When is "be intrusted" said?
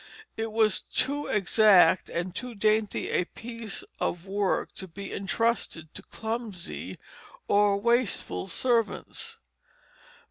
4.87-5.93